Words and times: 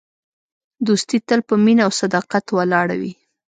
دوستي 0.87 1.17
تل 1.27 1.39
په 1.49 1.55
مینه 1.63 1.81
او 1.87 1.91
صداقت 2.01 2.45
ولاړه 2.51 2.95
وي. 3.01 3.13